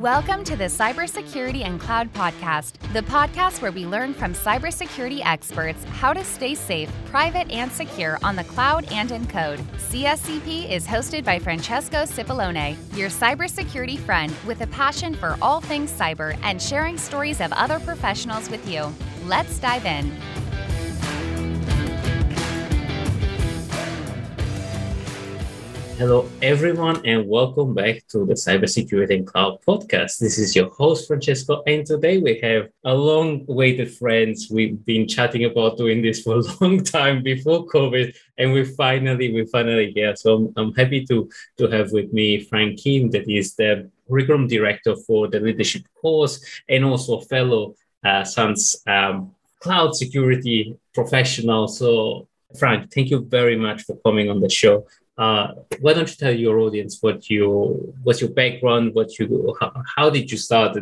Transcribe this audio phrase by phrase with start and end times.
[0.00, 5.84] Welcome to the Cybersecurity and Cloud Podcast, the podcast where we learn from cybersecurity experts
[5.84, 9.58] how to stay safe, private, and secure on the cloud and in code.
[9.76, 15.92] CSCP is hosted by Francesco Cipollone, your cybersecurity friend with a passion for all things
[15.92, 18.90] cyber and sharing stories of other professionals with you.
[19.26, 20.10] Let's dive in.
[26.00, 30.16] Hello, everyone, and welcome back to the Cybersecurity and Cloud podcast.
[30.18, 34.48] This is your host, Francesco, and today we have a long awaited friends.
[34.50, 39.30] We've been chatting about doing this for a long time before COVID, and we finally,
[39.30, 40.16] we finally here.
[40.16, 44.48] So I'm, I'm happy to, to have with me Frank Kim, that is the curriculum
[44.48, 47.74] director for the leadership course and also fellow
[48.06, 51.68] uh, SANS um, cloud security professional.
[51.68, 52.26] So
[52.58, 54.86] Frank, thank you very much for coming on the show.
[55.20, 59.70] Uh, why don't you tell your audience what you what's your background, what you how,
[59.96, 60.78] how did you start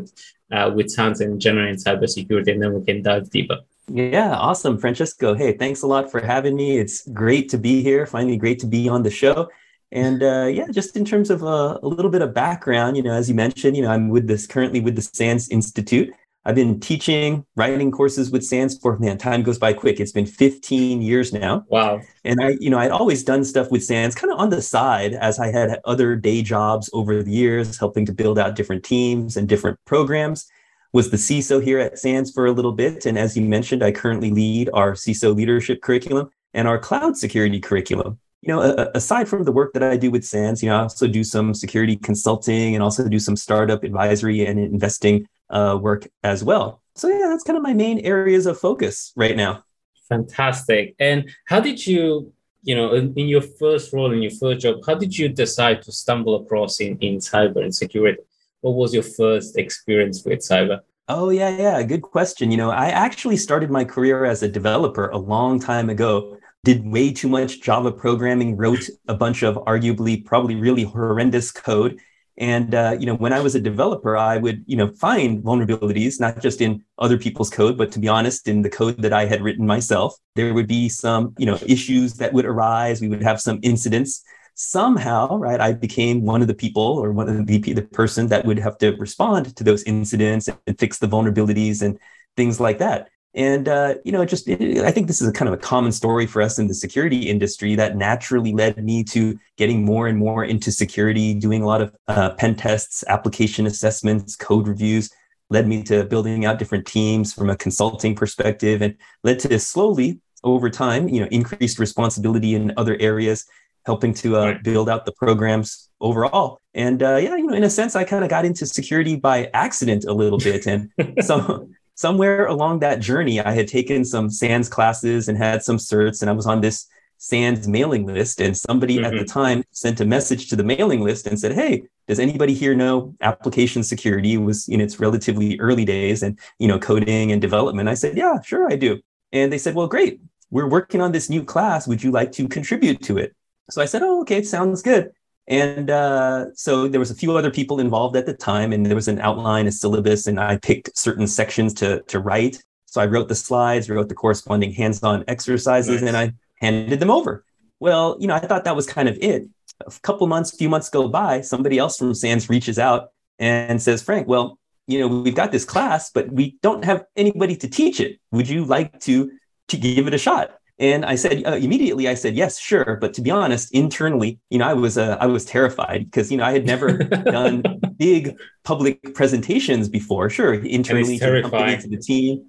[0.53, 3.59] uh, with SANS and general in cybersecurity, and then we can dive deeper.
[3.91, 5.34] Yeah, awesome, Francesco.
[5.34, 6.78] Hey, thanks a lot for having me.
[6.78, 8.06] It's great to be here.
[8.06, 9.48] Finally, great to be on the show.
[9.91, 13.14] And uh, yeah, just in terms of uh, a little bit of background, you know,
[13.14, 16.11] as you mentioned, you know, I'm with this currently with the SANS Institute.
[16.48, 20.00] I've been teaching, writing courses with SANS for man, time goes by quick.
[20.00, 21.66] It's been 15 years now.
[21.68, 22.00] Wow.
[22.24, 25.12] And I, you know, I'd always done stuff with SANS kind of on the side
[25.12, 29.36] as I had other day jobs over the years, helping to build out different teams
[29.36, 30.46] and different programs.
[30.94, 33.04] Was the CISO here at SANS for a little bit.
[33.04, 37.60] And as you mentioned, I currently lead our CISO leadership curriculum and our cloud security
[37.60, 38.19] curriculum.
[38.41, 41.08] You know, aside from the work that I do with SANS, you know, I also
[41.08, 46.44] do some security consulting and also do some startup advisory and investing uh, work as
[46.44, 46.82] well.
[46.94, 49.64] So yeah, that's kind of my main areas of focus right now.
[50.08, 50.94] Fantastic.
[50.98, 52.32] And how did you,
[52.62, 55.82] you know, in, in your first role in your first job, how did you decide
[55.82, 58.22] to stumble across in, in cyber and security?
[58.60, 60.80] What was your first experience with cyber?
[61.08, 62.50] Oh yeah, yeah, good question.
[62.50, 66.37] You know, I actually started my career as a developer a long time ago.
[66.64, 71.98] Did way too much Java programming, wrote a bunch of arguably probably really horrendous code,
[72.38, 76.21] and uh, you know, when I was a developer, I would you know find vulnerabilities
[76.21, 79.26] not just in other people's code, but to be honest, in the code that I
[79.26, 80.15] had written myself.
[80.37, 83.00] There would be some you know issues that would arise.
[83.00, 84.22] We would have some incidents.
[84.54, 88.44] Somehow, right, I became one of the people or one of the the person that
[88.44, 91.99] would have to respond to those incidents and fix the vulnerabilities and
[92.37, 93.09] things like that.
[93.38, 95.93] And uh, you know, just it, I think this is a kind of a common
[95.93, 100.19] story for us in the security industry that naturally led me to getting more and
[100.19, 105.09] more into security, doing a lot of uh, pen tests, application assessments, code reviews.
[105.50, 110.20] Led me to building out different teams from a consulting perspective, and led to slowly
[110.43, 113.47] over time, you know, increased responsibility in other areas,
[113.87, 114.65] helping to uh, right.
[114.65, 116.60] build out the programs overall.
[116.75, 119.49] And uh, yeah, you know, in a sense, I kind of got into security by
[119.55, 124.69] accident a little bit, and some somewhere along that journey, I had taken some SANS
[124.69, 126.86] classes and had some certs, and I was on this
[127.16, 128.41] SANS mailing list.
[128.41, 129.04] And somebody mm-hmm.
[129.06, 129.41] at the mm-hmm.
[129.41, 133.16] time sent a message to the mailing list and said, Hey, does anybody here know
[133.20, 137.88] application security was in its relatively early days and, you know, coding and development?
[137.88, 139.00] I said, Yeah, sure, I do.
[139.32, 140.20] And they said, Well, great.
[140.50, 141.88] We're working on this new class.
[141.88, 143.34] Would you like to contribute to it?
[143.70, 145.10] So I said, Oh, okay, sounds good.
[145.48, 148.94] And uh, so there was a few other people involved at the time, and there
[148.94, 152.62] was an outline, a syllabus, and I picked certain sections to to write.
[152.84, 156.08] So I wrote the slides, wrote the corresponding hands-on exercises, nice.
[156.08, 157.44] and I handed them over.
[157.81, 159.48] Well, you know, I thought that was kind of it.
[159.87, 164.03] A couple months, few months go by, somebody else from SANS reaches out and says,
[164.03, 168.00] Frank, well, you know, we've got this class, but we don't have anybody to teach
[168.00, 168.19] it.
[168.32, 169.31] Would you like to,
[169.69, 170.57] to give it a shot?
[170.81, 172.99] And I said uh, immediately, I said yes, sure.
[173.00, 176.37] But to be honest, internally, you know, I was uh, I was terrified because you
[176.37, 177.62] know I had never done
[177.97, 180.31] big public presentations before.
[180.31, 182.49] Sure, internally to the company, to the team,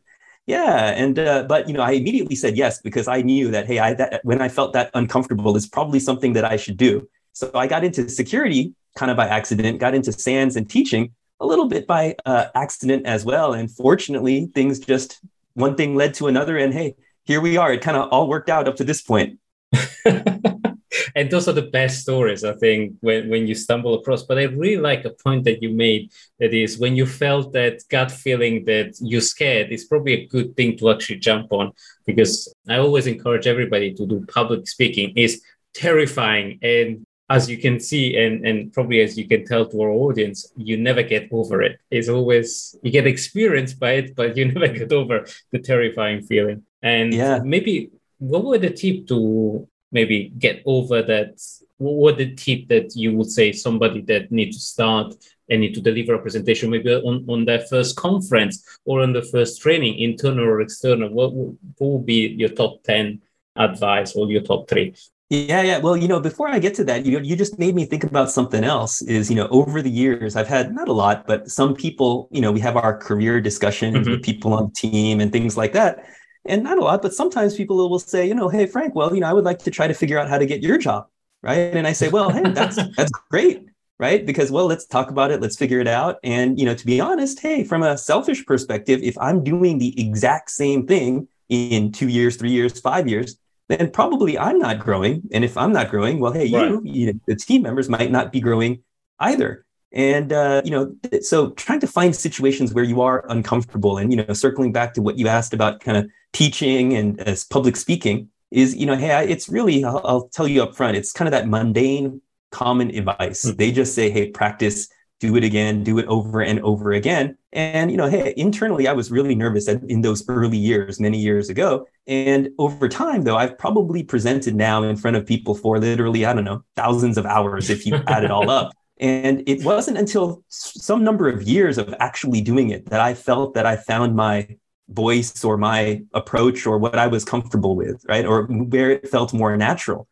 [0.50, 0.89] yeah.
[0.95, 3.94] And uh, but you know, I immediately said yes because I knew that hey, I
[3.95, 7.07] that, when I felt that uncomfortable is probably something that I should do.
[7.34, 11.45] So I got into security kind of by accident, got into SANS and teaching a
[11.45, 13.53] little bit by uh, accident as well.
[13.53, 15.19] And fortunately, things just
[15.53, 16.95] one thing led to another, and hey
[17.29, 17.71] here we are.
[17.71, 19.37] It kind of all worked out up to this point.
[20.05, 24.23] and those are the best stories, I think, when, when you stumble across.
[24.23, 27.83] But I really like a point that you made that is when you felt that
[27.87, 31.71] gut feeling that you're scared, it's probably a good thing to actually jump on
[32.07, 35.43] because I always encourage everybody to do public speaking is
[35.75, 39.91] terrifying and as you can see and, and probably as you can tell to our
[39.91, 44.45] audience you never get over it it's always you get experienced by it but you
[44.51, 47.39] never get over the terrifying feeling and yeah.
[47.43, 51.39] maybe what would the tip to maybe get over that
[51.77, 55.15] what were the tip that you would say somebody that needs to start
[55.49, 59.21] and need to deliver a presentation maybe on, on their first conference or on the
[59.21, 61.09] first training, internal or external?
[61.09, 63.21] What, what would be your top 10
[63.55, 64.93] advice or your top three?
[65.29, 65.77] Yeah, yeah.
[65.77, 68.31] Well, you know, before I get to that, you you just made me think about
[68.31, 69.03] something else.
[69.03, 72.41] Is you know, over the years, I've had not a lot, but some people, you
[72.41, 74.09] know, we have our career discussions mm-hmm.
[74.09, 76.03] with people on the team and things like that,
[76.45, 79.21] and not a lot, but sometimes people will say, you know, hey Frank, well, you
[79.21, 81.07] know, I would like to try to figure out how to get your job,
[81.41, 81.57] right?
[81.57, 83.65] And I say, well, hey, that's that's great,
[84.00, 84.25] right?
[84.25, 87.00] Because well, let's talk about it, let's figure it out, and you know, to be
[87.00, 92.07] honest, hey, from a selfish perspective, if I'm doing the exact same thing in two
[92.07, 93.38] years, three years, five years
[93.69, 95.21] then probably I'm not growing.
[95.31, 96.69] And if I'm not growing, well, hey, right.
[96.69, 98.83] you, you know, the team members might not be growing
[99.19, 99.65] either.
[99.91, 104.24] And uh, you know, so trying to find situations where you are uncomfortable, and you
[104.24, 108.30] know, circling back to what you asked about kind of teaching and as public speaking
[108.51, 111.31] is, you know, hey, it's really, I'll, I'll tell you up front, it's kind of
[111.31, 112.21] that mundane,
[112.51, 113.45] common advice.
[113.45, 113.57] Mm-hmm.
[113.57, 114.89] They just say, hey, practice
[115.19, 117.38] do it again, do it over and over again.
[117.51, 121.50] And, you know, hey, internally, I was really nervous in those early years, many years
[121.50, 121.88] ago.
[122.07, 126.33] And over time, though, I've probably presented now in front of people for literally, I
[126.33, 128.71] don't know, thousands of hours if you add it all up.
[129.00, 133.54] And it wasn't until some number of years of actually doing it that I felt
[133.54, 134.57] that I found my
[134.90, 138.25] voice or my approach or what I was comfortable with, right?
[138.25, 140.07] Or where it felt more natural.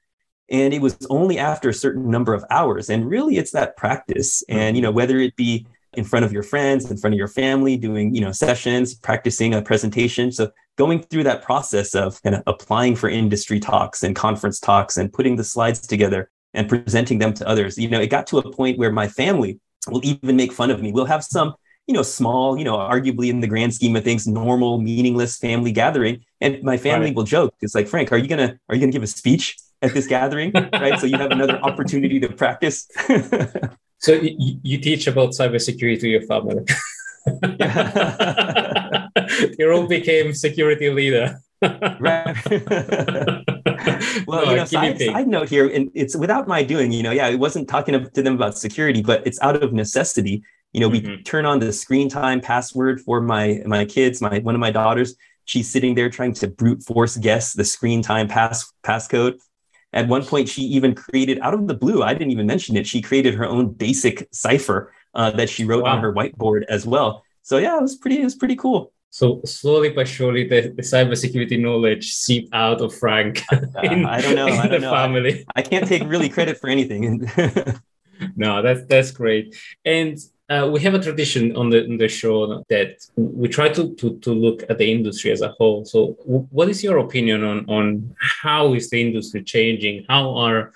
[0.49, 2.89] And it was only after a certain number of hours.
[2.89, 4.43] And really it's that practice.
[4.49, 4.57] Hmm.
[4.57, 7.29] And you know whether it be in front of your friends in front of your
[7.29, 10.31] family doing you know sessions practicing a presentation.
[10.31, 14.95] So going through that process of kind of applying for industry talks and conference talks
[14.95, 18.37] and putting the slides together and presenting them to others you know it got to
[18.37, 21.53] a point where my family will even make fun of me we'll have some
[21.87, 25.71] you know small you know arguably in the grand scheme of things normal meaningless family
[25.71, 27.15] gathering and my family right.
[27.15, 29.93] will joke it's like frank are you gonna are you gonna give a speech at
[29.93, 30.99] this gathering, right?
[30.99, 32.87] So you have another opportunity to practice.
[33.99, 36.65] so you, you teach about cybersecurity to your family.
[39.59, 41.39] you all became security leader.
[41.61, 42.35] Right.
[44.27, 47.11] well, no, you know, side, side, note here, and it's without my doing, you know,
[47.11, 50.43] yeah, it wasn't talking to them about security, but it's out of necessity.
[50.73, 51.07] You know, mm-hmm.
[51.07, 54.71] we turn on the screen time password for my my kids, my one of my
[54.71, 55.15] daughters.
[55.45, 59.35] She's sitting there trying to brute force guess the screen time pass passcode.
[59.93, 62.03] At one point, she even created out of the blue.
[62.03, 62.85] I didn't even mention it.
[62.85, 65.95] She created her own basic cipher uh, that she wrote wow.
[65.95, 67.23] on her whiteboard as well.
[67.41, 68.19] So yeah, it was pretty.
[68.19, 68.91] It was pretty cool.
[69.09, 73.41] So slowly but surely, the, the cybersecurity knowledge seep out of Frank.
[73.83, 74.47] in, uh, I don't know.
[74.47, 74.91] I don't know.
[74.91, 75.45] Family.
[75.55, 77.29] I, I can't take really credit for anything.
[78.35, 79.55] no, that's that's great.
[79.85, 80.17] And
[80.49, 84.17] uh, we have a tradition on the, on the show that we try to, to,
[84.19, 85.83] to look at the industry as a whole.
[85.83, 90.05] So, w- what is your opinion on, on how is the industry changing?
[90.07, 90.71] How are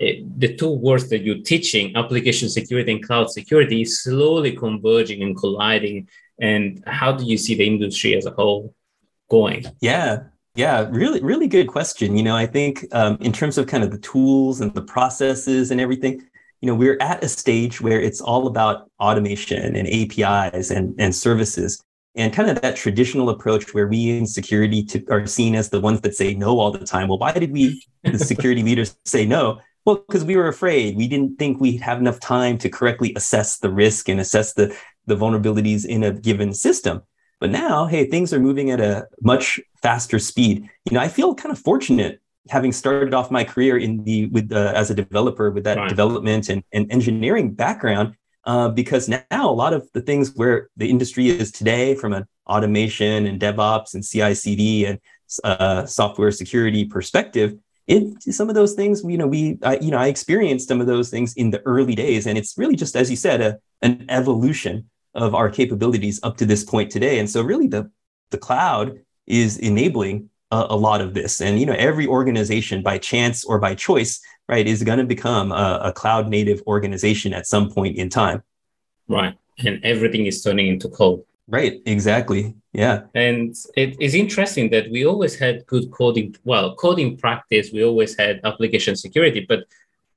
[0.00, 0.06] uh,
[0.38, 5.36] the two words that you're teaching, application security and cloud security, is slowly converging and
[5.36, 6.08] colliding?
[6.40, 8.74] And how do you see the industry as a whole
[9.30, 9.66] going?
[9.80, 12.16] Yeah, yeah, really, really good question.
[12.16, 15.70] You know, I think um, in terms of kind of the tools and the processes
[15.70, 16.22] and everything,
[16.60, 21.14] you know, we're at a stage where it's all about automation and APIs and, and
[21.14, 21.82] services.
[22.16, 25.80] And kind of that traditional approach where we in security to, are seen as the
[25.80, 27.08] ones that say no all the time.
[27.08, 29.60] Well, why did we, the security leaders, say no?
[29.86, 30.96] Well, because we were afraid.
[30.96, 34.76] We didn't think we'd have enough time to correctly assess the risk and assess the,
[35.06, 37.02] the vulnerabilities in a given system.
[37.40, 40.68] But now, hey, things are moving at a much faster speed.
[40.84, 44.52] You know, I feel kind of fortunate having started off my career in the with
[44.52, 45.88] uh, as a developer with that right.
[45.88, 48.14] development and, and engineering background
[48.44, 52.26] uh, because now a lot of the things where the industry is today from an
[52.46, 54.98] automation and devops and ci-cd and
[55.44, 57.56] uh, software security perspective
[57.90, 60.86] it some of those things you know we I, you know i experienced some of
[60.86, 64.06] those things in the early days and it's really just as you said a, an
[64.08, 67.90] evolution of our capabilities up to this point today and so really the
[68.30, 71.40] the cloud is enabling a, a, lot of this.
[71.40, 75.52] And you know, every organization, by chance or by choice, right, is going to become
[75.52, 78.42] a, a cloud native organization at some point in time.
[79.08, 81.22] Right, and everything is turning into code.
[81.46, 82.54] Right, exactly.
[82.72, 83.02] Yeah.
[83.14, 88.16] And it is interesting that we always had good coding, well, coding practice, we always
[88.16, 89.64] had application security, but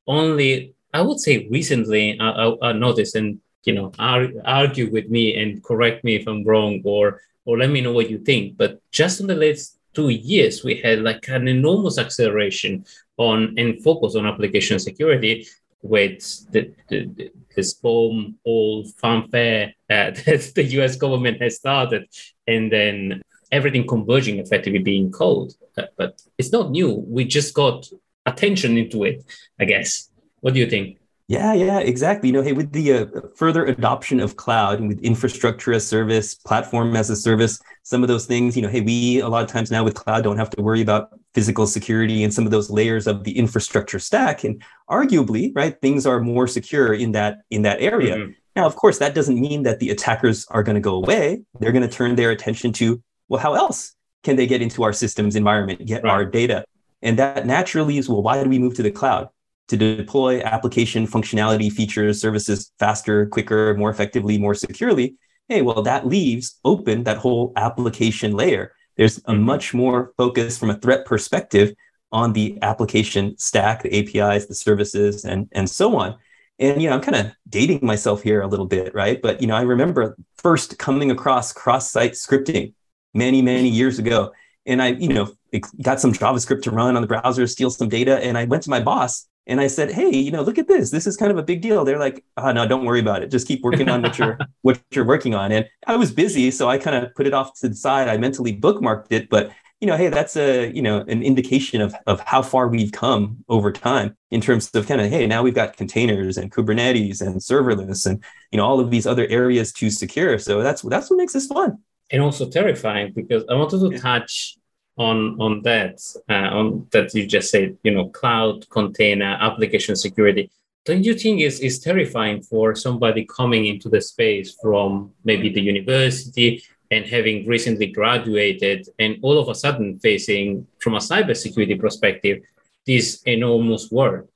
[0.07, 5.09] only, I would say recently, I, I, I noticed and, you know, ar- argue with
[5.09, 8.57] me and correct me if I'm wrong or, or let me know what you think.
[8.57, 12.85] But just in the last two years, we had like an enormous acceleration
[13.17, 15.47] on and focus on application security
[15.81, 22.07] with the, the, the SBOM all fanfare uh, that the US government has started,
[22.47, 25.13] and then everything converging effectively being.
[25.19, 27.03] Uh, but it's not new.
[27.07, 27.87] We just got
[28.25, 29.23] attention into it,
[29.59, 30.09] I guess.
[30.41, 30.97] What do you think?
[31.27, 32.29] Yeah, yeah, exactly.
[32.29, 33.05] You know, hey, with the uh,
[33.35, 38.09] further adoption of cloud and with infrastructure as service, platform as a service, some of
[38.09, 40.49] those things, you know, hey, we a lot of times now with cloud don't have
[40.51, 44.43] to worry about physical security and some of those layers of the infrastructure stack.
[44.43, 48.17] And arguably, right, things are more secure in that in that area.
[48.17, 48.31] Mm-hmm.
[48.55, 51.41] Now, of course, that doesn't mean that the attackers are going to go away.
[51.59, 54.93] They're going to turn their attention to, well, how else can they get into our
[54.93, 56.11] systems environment, get right.
[56.11, 56.63] our data?
[57.01, 59.29] And that naturally is, well, why do we move to the cloud?
[59.69, 65.15] to deploy application functionality, features, services faster, quicker, more effectively, more securely,
[65.47, 68.73] hey, well, that leaves open that whole application layer.
[68.97, 71.73] There's a much more focus from a threat perspective
[72.11, 76.15] on the application stack, the APIs, the services, and, and so on.
[76.59, 79.21] And you know, I'm kind of dating myself here a little bit, right?
[79.21, 82.73] But you know, I remember first coming across cross-site scripting
[83.13, 84.31] many, many years ago.
[84.65, 85.33] And I, you know,
[85.81, 88.23] got some JavaScript to run on the browser, steal some data.
[88.23, 90.91] And I went to my boss and I said, "Hey, you know, look at this.
[90.91, 93.31] This is kind of a big deal." They're like, "Oh no, don't worry about it.
[93.31, 96.69] Just keep working on what you're what you're working on." And I was busy, so
[96.69, 98.07] I kind of put it off to the side.
[98.07, 101.95] I mentally bookmarked it, but you know, hey, that's a you know an indication of
[102.07, 105.55] of how far we've come over time in terms of kind of hey, now we've
[105.55, 109.89] got containers and Kubernetes and serverless and you know all of these other areas to
[109.89, 110.39] secure.
[110.39, 111.79] So that's that's what makes this fun
[112.13, 114.55] and also terrifying because I wanted to touch
[114.97, 120.49] on on that uh, on that you just said you know cloud container application security.
[120.85, 125.61] Don't you think is is terrifying for somebody coming into the space from maybe the
[125.61, 132.43] university and having recently graduated and all of a sudden facing from a cybersecurity perspective
[132.85, 134.27] this enormous world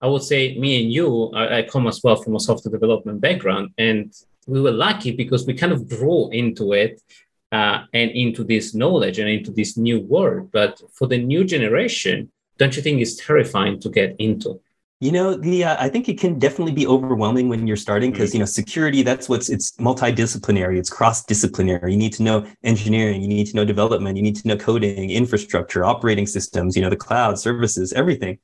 [0.00, 3.20] i would say me and you I, I come as well from a software development
[3.20, 4.12] background and
[4.46, 7.02] we were lucky because we kind of grew into it
[7.54, 10.50] uh, and into this knowledge and into this new world.
[10.52, 14.60] But for the new generation, don't you think it's terrifying to get into?
[15.00, 18.32] You know, the uh, I think it can definitely be overwhelming when you're starting because
[18.32, 19.02] you know security.
[19.02, 20.78] That's what's it's multidisciplinary.
[20.78, 21.92] It's cross-disciplinary.
[21.92, 23.20] You need to know engineering.
[23.20, 24.16] You need to know development.
[24.16, 26.74] You need to know coding, infrastructure, operating systems.
[26.74, 28.38] You know, the cloud services, everything.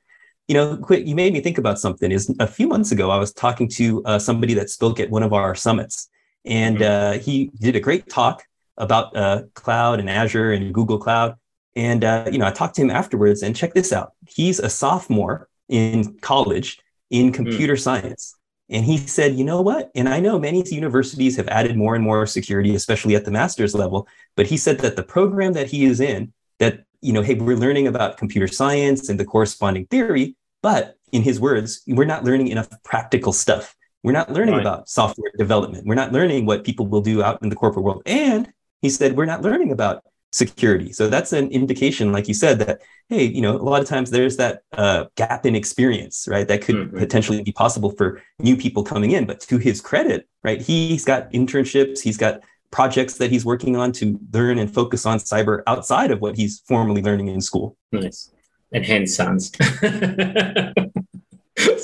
[0.47, 1.07] You know, quick.
[1.07, 2.11] You made me think about something.
[2.11, 5.23] Is a few months ago I was talking to uh, somebody that spoke at one
[5.23, 6.09] of our summits,
[6.45, 7.17] and mm-hmm.
[7.17, 8.43] uh, he did a great talk
[8.77, 11.35] about uh, cloud and Azure and Google Cloud.
[11.75, 14.13] And uh, you know, I talked to him afterwards, and check this out.
[14.27, 17.33] He's a sophomore in college in hmm.
[17.33, 17.79] computer mm.
[17.79, 18.35] science.
[18.69, 19.91] And he said, you know what?
[19.95, 23.75] And I know many universities have added more and more security, especially at the master's
[23.75, 24.07] level.
[24.37, 27.57] But he said that the program that he is in, that, you know, hey, we're
[27.57, 30.37] learning about computer science and the corresponding theory.
[30.63, 33.75] But in his words, we're not learning enough practical stuff.
[34.03, 34.61] We're not learning right.
[34.61, 35.85] about software development.
[35.85, 38.03] We're not learning what people will do out in the corporate world.
[38.05, 38.51] And
[38.81, 40.93] he said, we're not learning about security.
[40.93, 44.09] So that's an indication, like you said, that, hey, you know, a lot of times
[44.11, 46.47] there's that uh, gap in experience, right?
[46.47, 46.97] That could mm-hmm.
[46.97, 49.25] potentially be possible for new people coming in.
[49.25, 53.91] But to his credit, right, he's got internships, he's got projects that he's working on
[53.91, 57.75] to learn and focus on cyber outside of what he's formally learning in school.
[57.91, 58.31] Nice.
[58.71, 59.51] And hence SANS.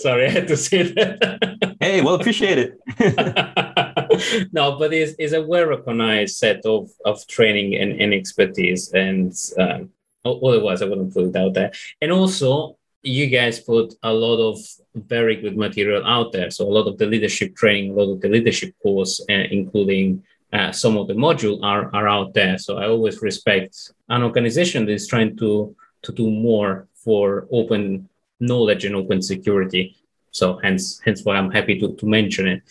[0.01, 1.75] Sorry, I had to say that.
[1.81, 2.79] hey, well, appreciate it.
[4.51, 8.91] no, but it's, it's a well recognized set of, of training and, and expertise.
[8.93, 9.89] And um,
[10.25, 11.71] otherwise, I wouldn't put it out there.
[12.01, 14.59] And also, you guys put a lot of
[14.95, 16.49] very good material out there.
[16.51, 20.23] So, a lot of the leadership training, a lot of the leadership course, uh, including
[20.53, 22.57] uh, some of the module are, are out there.
[22.57, 28.09] So, I always respect an organization that is trying to, to do more for open
[28.39, 29.95] knowledge and open security.
[30.31, 32.63] So hence, hence why I'm happy to, to mention it.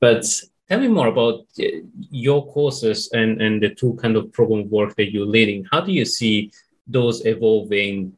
[0.00, 0.26] But
[0.68, 1.64] tell me more about uh,
[2.10, 5.66] your courses and, and the two kind of program work that you're leading.
[5.70, 6.52] How do you see
[6.86, 8.12] those evolving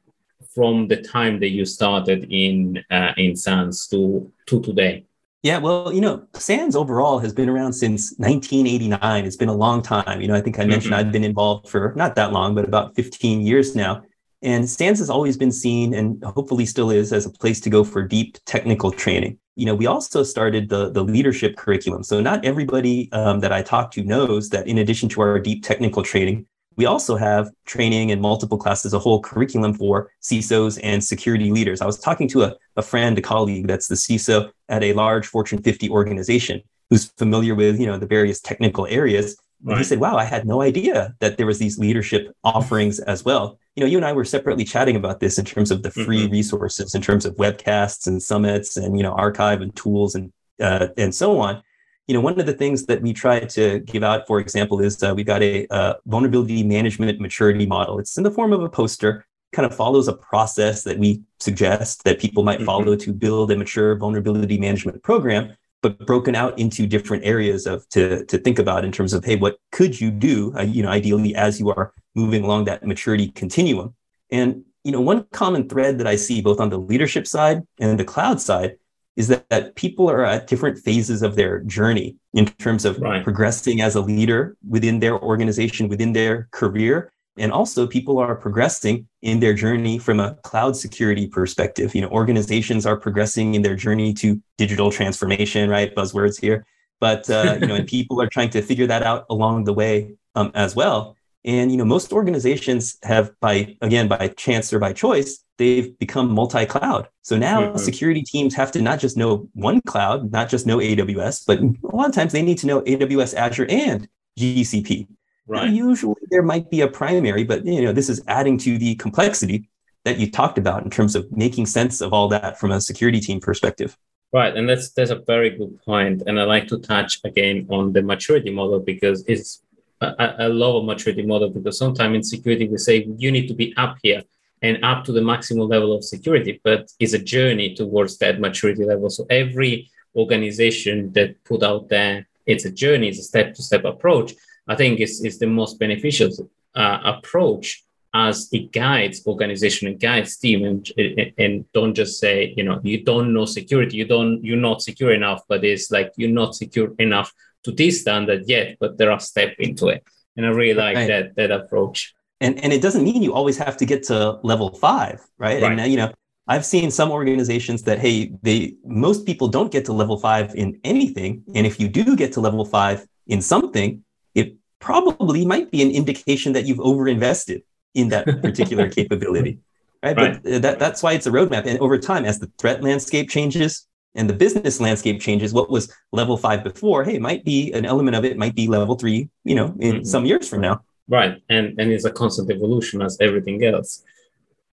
[0.55, 5.05] from the time that you started in uh, in SANS to to today?
[5.43, 9.25] Yeah, well, you know, SANS overall has been around since 1989.
[9.25, 10.21] It's been a long time.
[10.21, 11.07] You know, I think I mentioned mm-hmm.
[11.07, 14.03] I've been involved for not that long, but about 15 years now.
[14.43, 17.85] And SANS has always been seen and hopefully still is as a place to go
[17.85, 19.39] for deep technical training.
[19.57, 22.03] You know, we also started the, the leadership curriculum.
[22.03, 25.65] So not everybody um, that I talk to knows that in addition to our deep
[25.65, 26.47] technical training,
[26.77, 31.81] we also have training and multiple classes, a whole curriculum for CISOs and security leaders.
[31.81, 35.27] I was talking to a, a friend, a colleague that's the CISO at a large
[35.27, 36.61] Fortune 50 organization
[36.91, 39.37] who's familiar with, you know, the various technical areas.
[39.67, 43.25] And he said, wow, I had no idea that there was these leadership offerings as
[43.25, 43.59] well.
[43.77, 46.25] You know, you and I were separately chatting about this in terms of the free
[46.25, 46.33] mm-hmm.
[46.33, 50.89] resources, in terms of webcasts and summits and, you know, archive and tools and, uh,
[50.97, 51.63] and so on.
[52.07, 55.03] You know, one of the things that we try to give out, for example, is
[55.03, 57.99] uh, we've got a uh, vulnerability management maturity model.
[57.99, 59.27] It's in the form of a poster.
[59.53, 62.67] kind of follows a process that we suggest that people might mm-hmm.
[62.67, 67.89] follow to build a mature vulnerability management program but broken out into different areas of
[67.91, 70.89] to, to think about in terms of hey what could you do uh, you know
[70.89, 73.95] ideally as you are moving along that maturity continuum.
[74.31, 77.99] And you know one common thread that i see both on the leadership side and
[77.99, 78.77] the cloud side
[79.17, 83.25] is that, that people are at different phases of their journey in terms of right.
[83.25, 87.11] progressing as a leader within their organization within their career.
[87.39, 91.95] And also people are progressing in their journey from a cloud security perspective.
[91.95, 95.95] You know organizations are progressing in their journey to digital transformation right?
[95.95, 96.67] Buzzwords here.
[97.01, 100.15] But uh, you know and people are trying to figure that out along the way
[100.35, 104.93] um, as well and you know most organizations have by again by chance or by
[104.93, 107.77] choice they've become multi-cloud so now mm-hmm.
[107.79, 111.97] security teams have to not just know one cloud not just know aws but a
[111.97, 115.07] lot of times they need to know aws azure and gcp
[115.49, 115.71] Right.
[115.71, 119.69] usually there might be a primary, but you know, this is adding to the complexity
[120.05, 123.21] that you talked about in terms of making sense of all that from a security
[123.21, 123.97] team perspective.
[124.33, 126.25] Right, and that's that's a very good point.
[126.27, 129.63] And I like to touch again on the maturity model because it's
[130.01, 133.55] I, I love a maturity model because sometimes in security we say you need to
[133.55, 134.23] be up here
[134.63, 138.85] and up to the maximum level of security, but it's a journey towards that maturity
[138.85, 139.11] level.
[139.11, 144.35] So every organization that put out there, it's a journey, it's a step-to-step approach.
[144.67, 146.31] I think it's, is the most beneficial
[146.75, 147.85] uh, approach
[148.15, 150.91] as it guides organization and guides team and,
[151.37, 155.13] and don't just say you know you don't know security you don't you're not secure
[155.13, 157.33] enough but it's like you're not secure enough
[157.63, 160.03] to this standard yet but there are steps into it
[160.37, 161.09] and i really like right.
[161.09, 164.73] that that approach and and it doesn't mean you always have to get to level
[164.75, 165.79] five right, right.
[165.79, 166.13] and you know
[166.49, 170.79] I've seen some organizations that, hey, they most people don't get to level five in
[170.85, 171.43] anything.
[171.55, 175.91] And if you do get to level five in something, it probably might be an
[175.91, 177.63] indication that you've overinvested
[177.95, 179.59] in that particular capability.
[180.03, 180.17] Right?
[180.17, 180.41] right?
[180.43, 181.67] But that, that's why it's a roadmap.
[181.67, 185.93] And over time, as the threat landscape changes and the business landscape changes, what was
[186.13, 189.55] level five before, hey, might be an element of it might be level three, you
[189.55, 190.05] know, in mm-hmm.
[190.05, 190.83] some years from now.
[191.09, 191.35] Right.
[191.49, 194.03] And and it's a constant evolution as everything else.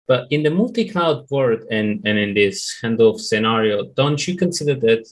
[0.08, 5.02] But in the multi-cloud world and, and in this handoff scenario, don't you consider that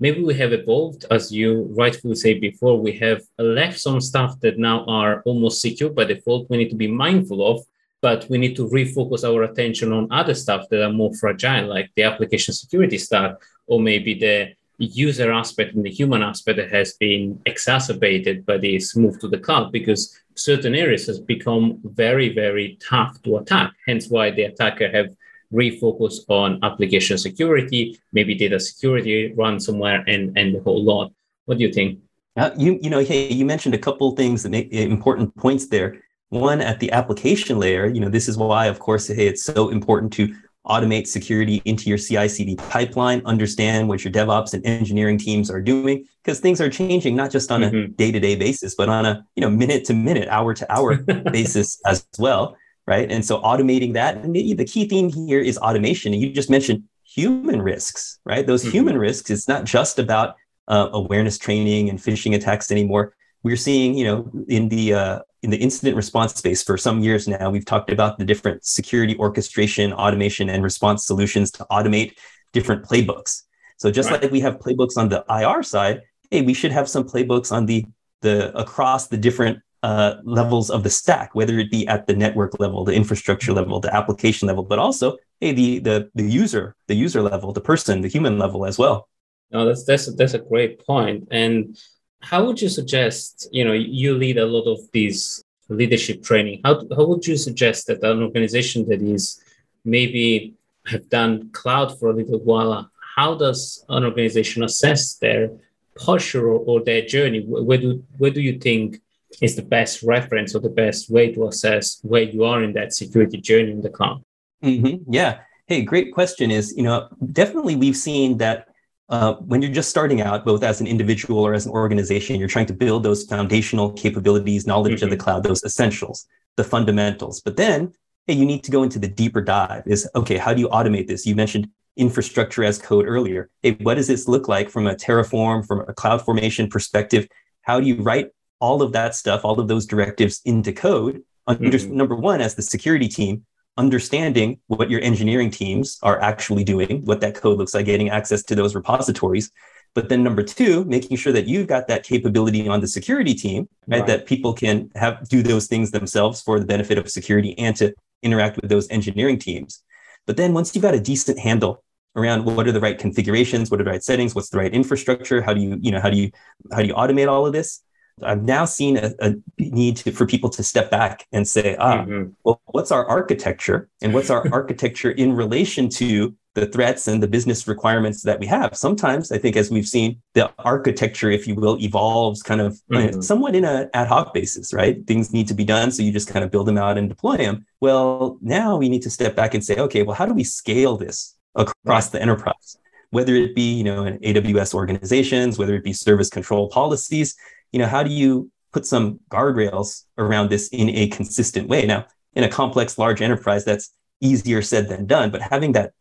[0.00, 4.58] maybe we have evolved, as you rightfully say before, we have left some stuff that
[4.58, 6.48] now are almost secure by default.
[6.50, 7.64] We need to be mindful of,
[8.00, 11.90] but we need to refocus our attention on other stuff that are more fragile, like
[11.96, 13.34] the application security stack,
[13.66, 18.94] or maybe the user aspect and the human aspect that has been exacerbated by this
[18.96, 23.72] move to the cloud because certain areas has become very, very tough to attack.
[23.86, 25.08] Hence why the attacker have
[25.52, 31.10] refocused on application security, maybe data security, ransomware, and and the whole lot.
[31.46, 31.98] What do you think?
[32.36, 36.00] Uh, you you know, hey, you mentioned a couple things that make important points there.
[36.30, 39.70] One at the application layer, you know, this is why, of course, hey, it's so
[39.70, 40.34] important to
[40.66, 46.04] automate security into your CI/CD pipeline, understand what your DevOps and engineering teams are doing,
[46.22, 47.76] because things are changing not just on mm-hmm.
[47.76, 50.96] a day-to-day basis, but on a you know minute to minute, hour to hour
[51.32, 52.56] basis as well
[52.88, 53.12] right?
[53.12, 56.14] And so automating that, and the, the key theme here is automation.
[56.14, 58.46] And you just mentioned human risks, right?
[58.46, 58.70] Those mm-hmm.
[58.70, 60.36] human risks, it's not just about
[60.68, 63.12] uh, awareness training and phishing attacks anymore.
[63.42, 67.28] We're seeing, you know, in the uh, in the incident response space for some years
[67.28, 72.14] now, we've talked about the different security orchestration, automation, and response solutions to automate
[72.52, 73.42] different playbooks.
[73.76, 74.20] So just right.
[74.20, 77.66] like we have playbooks on the IR side, hey, we should have some playbooks on
[77.66, 77.84] the
[78.20, 82.58] the across the different uh, levels of the stack, whether it be at the network
[82.58, 86.94] level, the infrastructure level, the application level, but also hey, the the the user, the
[86.94, 89.08] user level, the person, the human level as well.
[89.52, 90.82] No, that's that's that's a great.
[90.88, 91.78] And
[92.20, 93.48] how would you suggest?
[93.52, 96.60] You know, you lead a lot of these leadership training.
[96.64, 99.42] How how would you suggest that an organization that is
[99.84, 100.54] maybe
[100.88, 105.50] have done cloud for a little while, how does an organization assess their
[105.96, 107.44] posture or, or their journey?
[107.46, 109.00] Where do where do you think
[109.42, 112.92] is the best reference or the best way to assess where you are in that
[112.92, 114.22] security journey in the cloud?
[114.62, 115.12] Mm-hmm.
[115.12, 115.40] Yeah.
[115.66, 116.50] Hey, great question.
[116.50, 118.67] Is you know definitely we've seen that
[119.08, 122.48] uh, when you're just starting out, both as an individual or as an organization, you're
[122.48, 125.04] trying to build those foundational capabilities, knowledge mm-hmm.
[125.04, 125.24] of the mm-hmm.
[125.24, 127.40] cloud, those essentials, the fundamentals.
[127.40, 127.92] But then,
[128.26, 129.84] hey, you need to go into the deeper dive.
[129.86, 131.26] Is okay, how do you automate this?
[131.26, 133.50] You mentioned infrastructure as code earlier.
[133.62, 137.26] Hey, what does this look like from a Terraform, from a CloudFormation perspective?
[137.62, 141.22] How do you write all of that stuff, all of those directives into code.
[141.48, 141.96] Mm-hmm.
[141.96, 143.44] Number one, as the security team,
[143.78, 148.42] understanding what your engineering teams are actually doing, what that code looks like, getting access
[148.42, 149.50] to those repositories.
[149.94, 153.68] But then number two, making sure that you've got that capability on the security team,
[153.86, 154.00] right?
[154.00, 154.06] right?
[154.06, 157.94] That people can have do those things themselves for the benefit of security and to
[158.22, 159.82] interact with those engineering teams.
[160.26, 161.82] But then once you've got a decent handle
[162.16, 165.40] around what are the right configurations, what are the right settings, what's the right infrastructure,
[165.40, 166.30] how do you, you know, how do you
[166.72, 167.80] how do you automate all of this?
[168.22, 171.98] I've now seen a, a need to, for people to step back and say, ah,
[171.98, 172.30] mm-hmm.
[172.44, 177.28] well, what's our architecture and what's our architecture in relation to the threats and the
[177.28, 178.76] business requirements that we have.
[178.76, 182.96] Sometimes I think, as we've seen, the architecture, if you will, evolves kind of uh,
[182.96, 183.20] mm-hmm.
[183.20, 185.06] somewhat in an ad hoc basis, right?
[185.06, 185.90] Things need to be done.
[185.90, 187.66] So you just kind of build them out and deploy them.
[187.80, 190.96] Well, now we need to step back and say, okay, well, how do we scale
[190.96, 192.76] this across the enterprise?
[193.10, 197.36] Whether it be, you know, in AWS organizations, whether it be service control policies,
[197.72, 201.86] you know, how do you put some guardrails around this in a consistent way?
[201.86, 205.92] Now, in a complex, large enterprise, that's easier said than done, but having that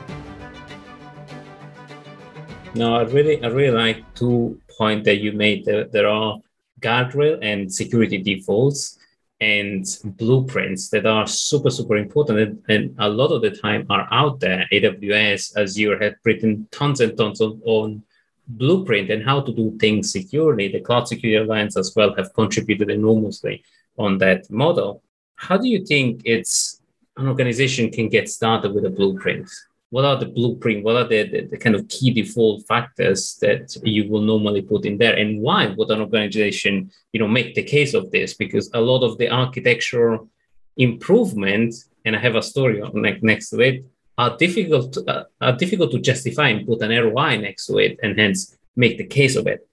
[2.74, 5.64] No, I really, I really like two point that you made.
[5.64, 6.38] There, there are
[6.80, 8.98] guardrail and security defaults
[9.40, 12.38] and blueprints that are super, super important.
[12.38, 14.66] And, and, a lot of the time are out there.
[14.72, 18.02] AWS, Azure have written tons and tons on, on
[18.48, 20.68] blueprint and how to do things securely.
[20.68, 23.64] The Cloud Security Alliance as well have contributed enormously
[23.98, 25.02] on that model.
[25.34, 26.80] How do you think it's
[27.16, 29.50] an organization can get started with a blueprint?
[29.92, 30.84] What are the blueprint?
[30.84, 34.86] What are the, the, the kind of key default factors that you will normally put
[34.86, 35.14] in there?
[35.14, 38.32] And why would an organization, you know, make the case of this?
[38.32, 40.30] Because a lot of the architectural
[40.78, 41.74] improvement,
[42.06, 43.84] and I have a story on, next to it,
[44.16, 48.18] are difficult uh, are difficult to justify and put an ROI next to it, and
[48.18, 49.68] hence make the case of it.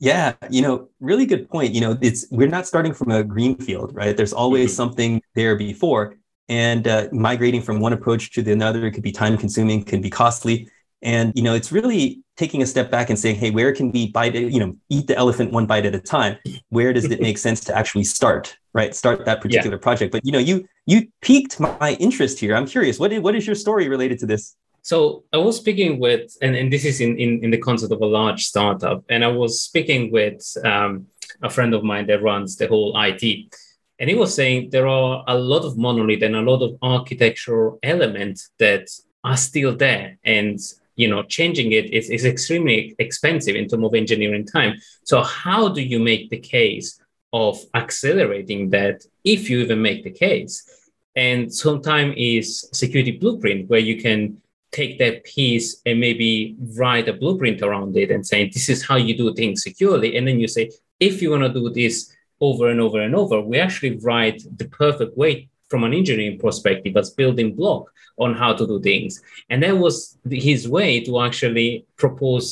[0.00, 1.72] Yeah, you know, really good point.
[1.72, 4.16] You know, it's we're not starting from a green field, right?
[4.16, 4.82] There's always mm-hmm.
[4.82, 6.16] something there before,
[6.52, 10.02] and uh, migrating from one approach to the another it could be time consuming, can
[10.02, 10.68] be costly,
[11.00, 14.10] and you know, it's really taking a step back and saying, hey, where can we
[14.10, 14.52] bite it?
[14.52, 16.36] You know, eat the elephant one bite at a time.
[16.68, 18.54] Where does it make sense to actually start?
[18.74, 19.82] Right, start that particular yeah.
[19.82, 20.12] project.
[20.12, 22.54] But you know, you you piqued my interest here.
[22.54, 22.98] I'm curious.
[22.98, 24.54] What is, what is your story related to this?
[24.82, 28.00] So I was speaking with, and, and this is in, in, in the concept of
[28.02, 31.06] a large startup, and I was speaking with um,
[31.40, 33.22] a friend of mine that runs the whole IT.
[34.02, 37.78] And he was saying there are a lot of monolith and a lot of architectural
[37.82, 38.90] elements that
[39.24, 40.18] are still there.
[40.24, 40.58] And
[40.96, 44.74] you know, changing it is, is extremely expensive in terms of engineering time.
[45.04, 47.00] So how do you make the case
[47.32, 50.68] of accelerating that if you even make the case.
[51.16, 54.38] And sometimes is security blueprint where you can
[54.70, 58.96] take that piece and maybe write a blueprint around it and saying this is how
[58.96, 60.16] you do things securely.
[60.16, 62.12] And then you say, if you want to do this
[62.42, 66.96] over and over and over, we actually write the perfect way from an engineering perspective
[66.96, 69.22] as building block on how to do things.
[69.48, 72.46] And that was his way to actually propose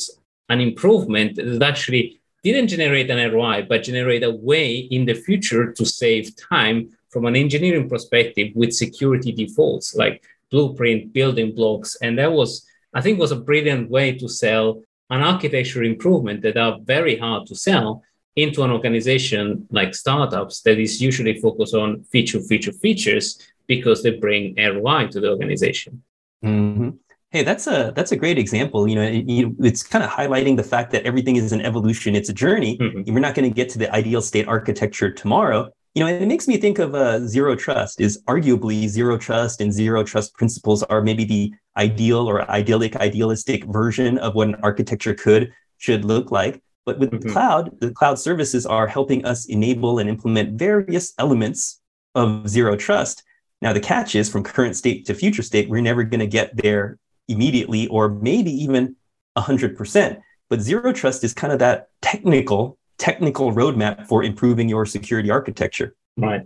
[0.49, 5.71] an improvement that actually didn't generate an ROI, but generate a way in the future
[5.73, 11.97] to save time from an engineering perspective with security defaults like blueprint, building blocks.
[12.01, 16.57] And that was, I think, was a brilliant way to sell an architecture improvement that
[16.57, 18.01] are very hard to sell
[18.35, 24.11] into an organization like startups that is usually focused on feature, feature, features because they
[24.11, 26.03] bring ROI to the organization.
[26.43, 26.89] Mm-hmm.
[27.29, 28.87] Hey, that's a that's a great example.
[28.89, 29.25] You know, it,
[29.59, 32.77] it's kind of highlighting the fact that everything is an evolution; it's a journey.
[32.77, 33.13] Mm-hmm.
[33.13, 35.69] We're not going to get to the ideal state architecture tomorrow.
[35.95, 38.01] You know, it makes me think of uh, zero trust.
[38.01, 43.63] Is arguably zero trust and zero trust principles are maybe the ideal or idyllic, idealistic
[43.65, 46.61] version of what an architecture could should look like.
[46.91, 47.27] But with mm-hmm.
[47.27, 51.79] the cloud, the cloud services are helping us enable and implement various elements
[52.15, 53.23] of zero trust.
[53.61, 56.57] Now, the catch is from current state to future state, we're never going to get
[56.57, 56.97] there
[57.29, 58.97] immediately or maybe even
[59.37, 60.19] 100%.
[60.49, 65.95] But zero trust is kind of that technical technical roadmap for improving your security architecture.
[66.17, 66.45] Right.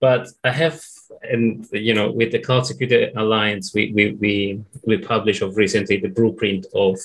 [0.00, 0.80] But I have,
[1.22, 5.98] and you know, with the Cloud Security Alliance, we we we, we published of recently
[5.98, 6.96] the blueprint of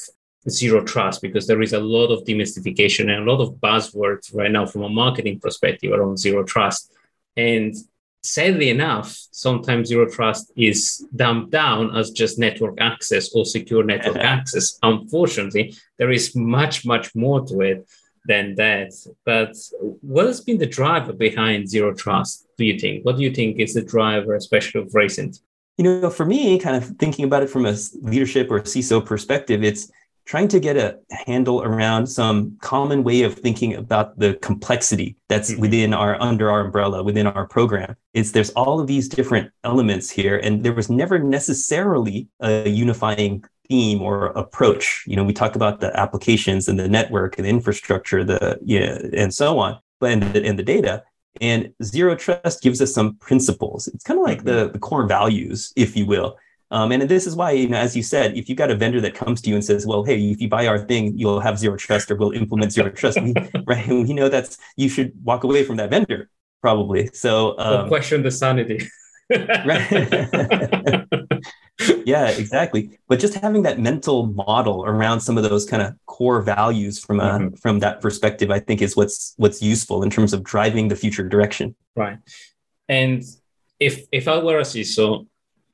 [0.49, 4.51] zero trust because there is a lot of demystification and a lot of buzzwords right
[4.51, 6.91] now from a marketing perspective around zero trust.
[7.37, 7.75] And
[8.23, 14.17] sadly enough, sometimes zero trust is dumped down as just network access or secure network
[14.17, 14.77] access.
[14.83, 17.87] Unfortunately, there is much, much more to it
[18.25, 18.91] than that.
[19.25, 19.55] But
[20.01, 23.05] what has been the driver behind zero trust, do you think?
[23.05, 25.39] What do you think is the driver, especially of recent?
[25.77, 29.63] You know, for me, kind of thinking about it from a leadership or CISO perspective,
[29.63, 29.91] it's
[30.25, 35.51] trying to get a handle around some common way of thinking about the complexity that's
[35.51, 35.61] mm-hmm.
[35.61, 40.09] within our under our umbrella within our program it's there's all of these different elements
[40.09, 45.55] here and there was never necessarily a unifying theme or approach you know we talk
[45.55, 50.11] about the applications and the network and the infrastructure the yeah and so on but
[50.11, 51.03] and the, and the data
[51.41, 54.67] and zero trust gives us some principles it's kind of like mm-hmm.
[54.67, 56.37] the, the core values if you will
[56.73, 58.99] um, and this is why, you know, as you said, if you've got a vendor
[59.01, 61.57] that comes to you and says, "Well, hey, if you buy our thing, you'll have
[61.57, 63.33] zero trust, or we'll implement zero trust," we,
[63.65, 63.87] right?
[63.87, 66.29] We know that's you should walk away from that vendor
[66.63, 67.09] probably.
[67.13, 68.79] So um, question the sanity.
[69.29, 69.91] right.
[72.05, 72.97] yeah, exactly.
[73.07, 77.19] But just having that mental model around some of those kind of core values from
[77.19, 77.55] a, mm-hmm.
[77.55, 81.27] from that perspective, I think is what's what's useful in terms of driving the future
[81.27, 81.75] direction.
[81.95, 82.17] Right.
[82.87, 83.23] And
[83.79, 85.27] if if I were a CISO,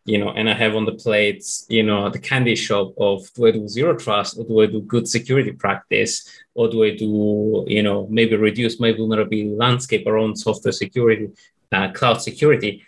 [0.10, 3.46] you know, and I have on the plates, you know, the candy shop of do
[3.46, 6.14] I do zero trust or do I do good security practice
[6.56, 11.30] or do I do, you know, maybe reduce my vulnerability landscape around software security,
[11.72, 12.84] uh, cloud security.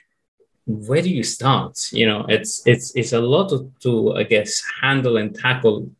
[0.66, 1.74] Where do you start?
[1.92, 5.92] You know, it's it's it's a lot to, to I guess handle and tackle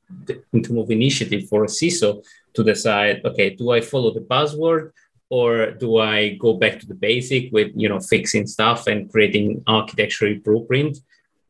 [0.54, 2.24] in terms of initiative for a CISO
[2.56, 4.92] to decide, okay, do I follow the buzzword
[5.30, 9.64] or do I go back to the basic with you know fixing stuff and creating
[9.68, 10.98] architectural blueprint?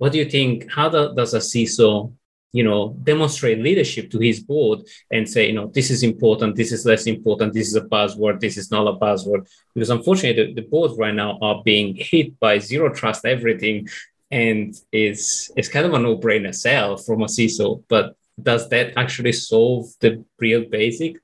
[0.01, 0.71] What do you think?
[0.71, 2.11] How do, does a CISO
[2.53, 4.79] you know demonstrate leadership to his board
[5.11, 8.39] and say you know this is important this is less important this is a buzzword
[8.39, 12.37] this is not a buzzword because unfortunately the, the boards right now are being hit
[12.41, 13.87] by zero trust everything
[14.31, 19.31] and is it's kind of a no-brainer sell from a CISO but does that actually
[19.31, 21.20] solve the real basic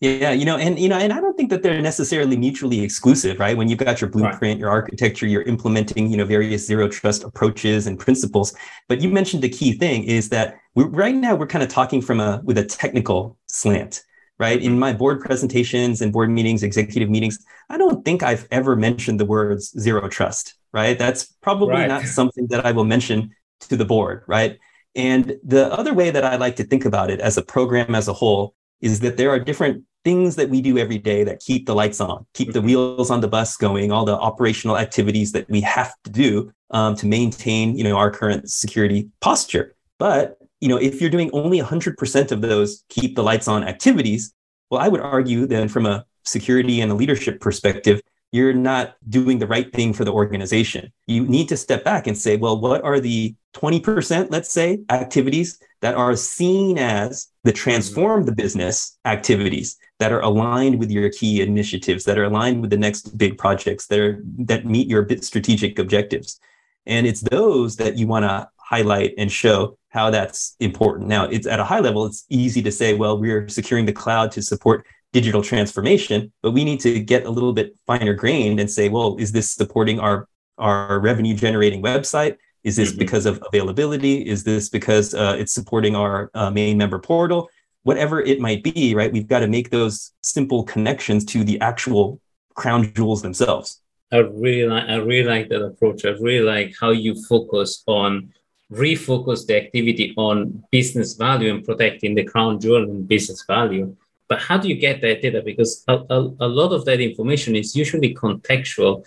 [0.00, 3.40] yeah, you know, and you know, and I don't think that they're necessarily mutually exclusive,
[3.40, 3.56] right?
[3.56, 4.58] When you've got your blueprint, right.
[4.58, 8.54] your architecture, you're implementing, you know, various zero trust approaches and principles.
[8.88, 12.02] But you mentioned the key thing is that we right now we're kind of talking
[12.02, 14.02] from a with a technical slant,
[14.38, 14.60] right?
[14.60, 17.38] In my board presentations and board meetings, executive meetings,
[17.70, 20.98] I don't think I've ever mentioned the words zero trust, right?
[20.98, 21.88] That's probably right.
[21.88, 24.58] not something that I will mention to the board, right?
[24.94, 28.08] And the other way that I like to think about it as a program as
[28.08, 31.66] a whole is that there are different things that we do every day that keep
[31.66, 32.66] the lights on, keep the mm-hmm.
[32.66, 36.94] wheels on the bus going, all the operational activities that we have to do um,
[36.94, 39.74] to maintain, you know, our current security posture.
[39.98, 44.32] But you know, if you're doing only 100% of those keep the lights on activities,
[44.70, 48.00] well, I would argue then from a security and a leadership perspective,
[48.36, 50.92] you're not doing the right thing for the organization.
[51.06, 55.58] You need to step back and say, well, what are the 20%, let's say, activities
[55.80, 61.40] that are seen as the transform the business activities that are aligned with your key
[61.40, 65.78] initiatives, that are aligned with the next big projects that are that meet your strategic
[65.78, 66.38] objectives.
[66.84, 71.08] And it's those that you want to highlight and show how that's important.
[71.08, 74.30] Now, it's at a high level, it's easy to say, well, we're securing the cloud
[74.32, 78.70] to support digital transformation, but we need to get a little bit finer grained and
[78.70, 82.36] say, well, is this supporting our our revenue generating website?
[82.64, 82.98] Is this mm-hmm.
[83.04, 84.16] because of availability?
[84.34, 87.48] Is this because uh, it's supporting our uh, main member portal?
[87.84, 89.10] Whatever it might be, right?
[89.16, 92.20] We've got to make those simple connections to the actual
[92.54, 93.80] crown jewels themselves.
[94.12, 96.04] I really like I really like that approach.
[96.04, 98.34] I really like how you focus on
[98.70, 103.96] refocus the activity on business value and protecting the crown jewel and business value
[104.28, 105.42] but how do you get that data?
[105.44, 109.06] Because a, a, a lot of that information is usually contextual.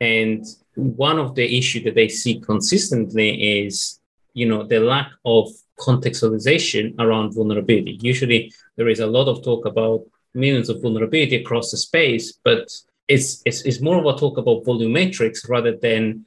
[0.00, 4.00] And one of the issues that they see consistently is,
[4.34, 5.48] you know, the lack of
[5.78, 7.98] contextualization around vulnerability.
[8.00, 10.02] Usually there is a lot of talk about
[10.34, 12.70] millions of vulnerability across the space, but
[13.08, 16.24] it's, it's, it's more of a talk about volumetrics rather than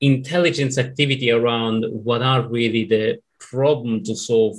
[0.00, 4.56] intelligence activity around what are really the problem to solve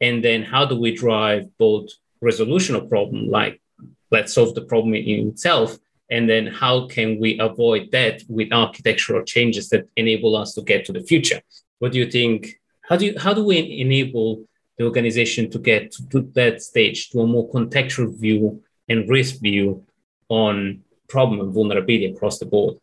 [0.00, 1.88] and then how do we drive both
[2.24, 3.60] resolution of problem, like
[4.10, 5.78] let's solve the problem in itself,
[6.10, 10.84] and then how can we avoid that with architectural changes that enable us to get
[10.86, 11.40] to the future?
[11.78, 12.60] What do you think?
[12.88, 14.44] How do you, how do we enable
[14.76, 19.84] the organization to get to that stage to a more contextual view and risk view
[20.28, 22.76] on problem and vulnerability across the board?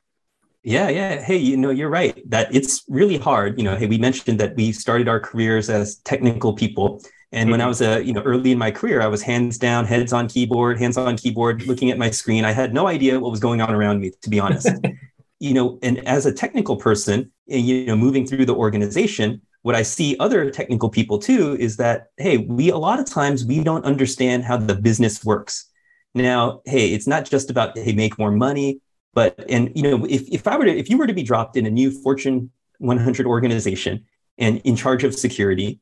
[0.63, 1.21] Yeah, yeah.
[1.21, 3.57] Hey, you know, you're right that it's really hard.
[3.57, 7.01] You know, hey, we mentioned that we started our careers as technical people
[7.31, 7.51] And mm-hmm.
[7.51, 7.69] when I mm-hmm.
[7.69, 10.79] was a, you know, early in my career, I was hands down, heads on keyboard,
[10.79, 12.43] hands on keyboard, looking at my screen.
[12.43, 14.69] I had no idea what was going on around me, to be honest.
[15.39, 19.83] you know, and as a technical person, you know, moving through the organization, what I
[19.83, 23.85] see other technical people too is that, hey, we a lot of times we don't
[23.85, 25.69] understand how the business works.
[26.13, 28.81] Now, hey, it's not just about hey, make more money,
[29.13, 31.55] but and you know, if if I were to if you were to be dropped
[31.57, 34.05] in a new Fortune 100 organization
[34.37, 35.79] and in charge of security,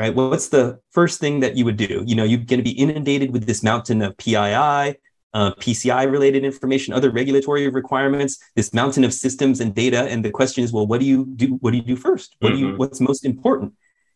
[0.00, 0.14] right?
[0.14, 2.02] What's the first thing that you would do?
[2.06, 4.96] You know, you're going to be inundated with this mountain of PII,
[5.34, 10.04] uh, PCI related information, other regulatory requirements, this mountain of systems and data.
[10.04, 11.58] And the question is, well, what do you do?
[11.60, 12.34] What do you do first?
[12.38, 12.56] What mm-hmm.
[12.56, 12.78] do you, mm-hmm.
[12.78, 13.74] what's most important?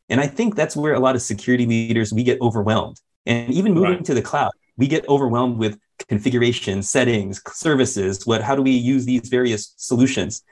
[0.09, 2.99] And I think that's where a lot of security leaders, we get overwhelmed.
[3.27, 4.05] And even moving right.
[4.07, 9.05] to the cloud, we get overwhelmed with configuration, settings, services, what, how do we use
[9.05, 10.42] these various solutions?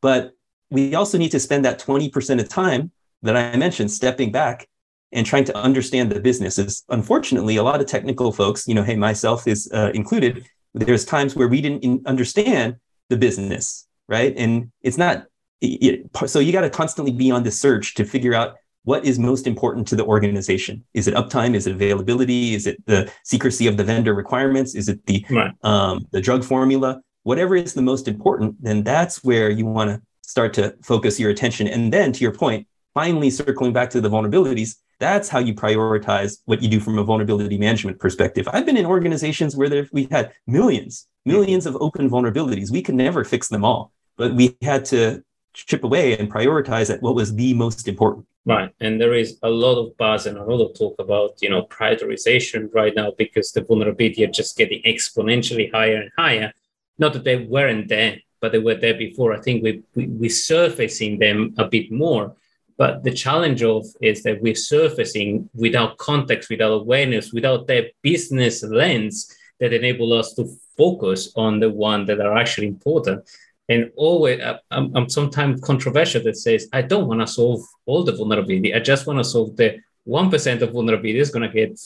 [0.00, 0.32] But
[0.68, 2.90] we also need to spend that 20% of time
[3.22, 4.66] that I mentioned stepping back
[5.12, 8.82] and trying to understand the business is unfortunately a lot of technical folks you know
[8.82, 12.76] hey myself is uh, included there's times where we didn't understand
[13.08, 14.34] the business right?
[14.36, 15.24] And it's not
[15.62, 19.18] it, so you got to constantly be on the search to figure out what is
[19.18, 20.84] most important to the organization.
[20.94, 21.54] Is it uptime?
[21.54, 22.54] Is it availability?
[22.54, 24.74] Is it the secrecy of the vendor requirements?
[24.74, 25.52] Is it the right.
[25.62, 27.00] um, the drug formula?
[27.22, 31.30] Whatever is the most important then that's where you want to start to focus your
[31.30, 31.68] attention.
[31.68, 36.40] And then to your point finally circling back to the vulnerabilities that's how you prioritize
[36.44, 38.46] what you do from a vulnerability management perspective.
[38.52, 42.70] I've been in organizations where we've had millions, millions of open vulnerabilities.
[42.70, 47.02] We could never fix them all, but we had to chip away and prioritize at
[47.02, 48.26] what was the most important.
[48.46, 48.70] Right.
[48.80, 51.64] And there is a lot of buzz and a lot of talk about, you know,
[51.64, 56.52] prioritization right now because the vulnerability are just getting exponentially higher and higher.
[56.98, 59.34] Not that they weren't there, but they were there before.
[59.34, 62.34] I think we, we, we're surfacing them a bit more.
[62.80, 68.62] But the challenge of is that we're surfacing without context, without awareness, without that business
[68.62, 73.28] lens that enable us to focus on the one that are actually important.
[73.68, 74.40] And always,
[74.70, 78.74] I'm, I'm sometimes controversial that says, I don't want to solve all the vulnerability.
[78.74, 81.78] I just want to solve the 1% of vulnerability is going to get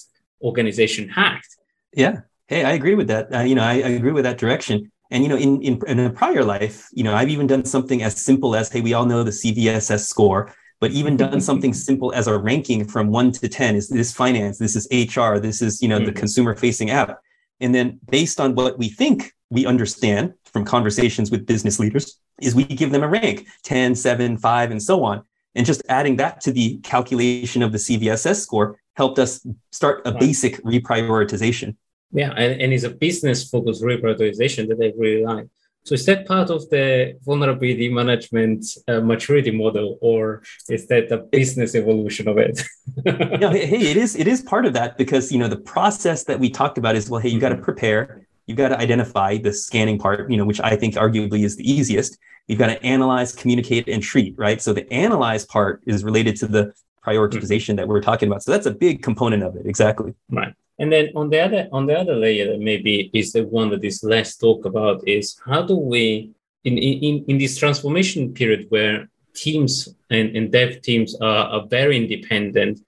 [0.43, 1.57] organization hacked.
[1.93, 2.21] Yeah.
[2.47, 3.35] Hey, I agree with that.
[3.35, 4.93] Uh, you know, I, I agree with that direction.
[5.11, 8.03] And you know, in, in in a prior life, you know, I've even done something
[8.03, 12.13] as simple as, hey, we all know the CVSS score but even done something simple
[12.13, 15.81] as a ranking from one to 10 is this finance, this is HR, this is,
[15.81, 16.07] you know, mm-hmm.
[16.07, 17.21] the consumer facing app.
[17.61, 22.55] And then based on what we think we understand from conversations with business leaders is
[22.55, 25.23] we give them a rank 10, 7, 5, and so on.
[25.55, 30.13] And just adding that to the calculation of the CVSS score helped us start a
[30.13, 31.77] basic reprioritization.
[32.13, 35.47] Yeah, and, and it's a business focused reprioritization that I really like.
[35.85, 41.19] So is that part of the vulnerability management uh, maturity model, or is that the
[41.19, 42.63] business evolution of it?
[43.05, 44.17] no, hey, it is.
[44.17, 47.11] It is part of that because you know the process that we talked about is
[47.11, 47.65] well, hey, you got to mm-hmm.
[47.65, 51.57] prepare, you've got to identify the scanning part, you know, which I think arguably is
[51.57, 52.19] the easiest.
[52.47, 54.61] You've got to analyze, communicate, and treat, right?
[54.63, 56.73] So the analyze part is related to the
[57.07, 57.77] prioritization mm-hmm.
[57.77, 58.43] that we're talking about.
[58.43, 59.67] So that's a big component of it.
[59.67, 60.15] Exactly.
[60.31, 60.55] Right.
[60.79, 63.85] And then on the other on the other layer that maybe is the one that
[63.85, 66.33] is less talked about is how do we
[66.65, 71.97] in in, in this transformation period where teams and, and dev teams are, are very
[71.97, 72.81] independent,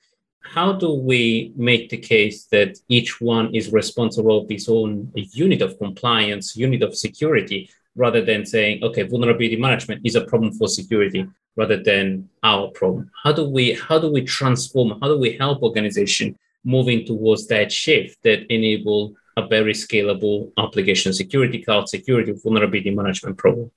[0.42, 5.60] how do we make the case that each one is responsible of its own unit
[5.60, 10.68] of compliance, unit of security, rather than saying, okay, vulnerability management is a problem for
[10.68, 13.10] security rather than our problem?
[13.22, 14.98] How do we how do we transform?
[15.00, 21.12] How do we help organization moving towards that shift that enable a very scalable application
[21.12, 23.70] security, cloud security, vulnerability management problem.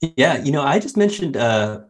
[0.00, 1.80] Yeah, you know, I just mentioned uh,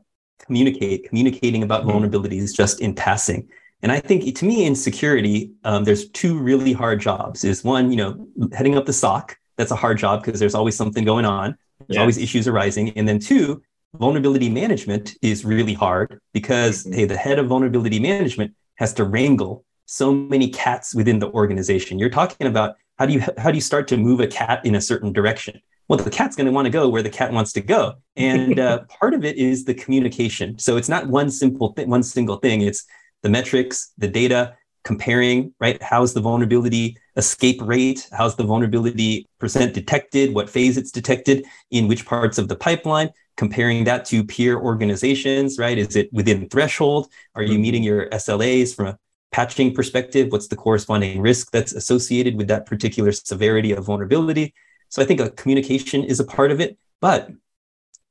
[0.41, 1.91] communicate, communicating about mm-hmm.
[1.91, 3.49] vulnerabilities just in passing.
[3.83, 7.45] And I think to me in security, um, there's two really hard jobs.
[7.45, 9.37] Is one, you know, heading up the SOC.
[9.57, 11.57] That's a hard job because there's always something going on.
[11.87, 12.91] There's always issues arising.
[12.91, 13.63] And then two,
[13.95, 16.95] vulnerability management is really hard because mm-hmm.
[16.95, 21.99] hey, the head of vulnerability management has to wrangle so many cats within the organization.
[21.99, 24.75] You're talking about how do you how do you start to move a cat in
[24.75, 25.61] a certain direction?
[25.89, 28.59] Well, the cat's going to want to go where the cat wants to go, and
[28.59, 30.59] uh, part of it is the communication.
[30.59, 32.63] So it's not one simple thing, one single thing.
[32.63, 32.85] It's
[33.23, 35.55] the metrics, the data, comparing.
[35.61, 35.81] Right?
[35.83, 38.09] How's the vulnerability escape rate?
[38.13, 40.35] How's the vulnerability percent detected?
[40.35, 43.11] What phase it's detected in which parts of the pipeline?
[43.37, 45.59] Comparing that to peer organizations.
[45.59, 45.79] Right?
[45.79, 47.09] Is it within threshold?
[47.35, 48.99] Are you meeting your SLAs from a
[49.37, 54.55] patching perspective, what's the corresponding risk that's associated with that particular severity of vulnerability.
[54.89, 57.29] So I think a communication is a part of it, but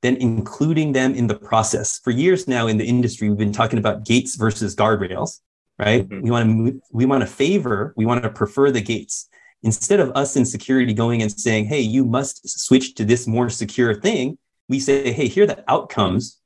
[0.03, 1.97] then including them in the process.
[1.97, 5.39] For years now in the industry, we've been talking about gates versus guardrails.
[5.79, 6.07] right?
[6.07, 6.21] Mm-hmm.
[6.21, 9.27] We want to we want to favor, we want to prefer the gates
[9.63, 13.49] instead of us in security going and saying, "Hey, you must switch to this more
[13.49, 14.37] secure thing."
[14.69, 16.39] We say, "Hey, here are the outcomes